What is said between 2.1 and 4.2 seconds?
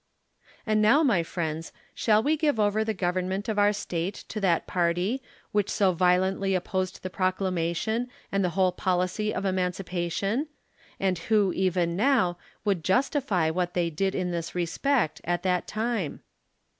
we give over the Government of our State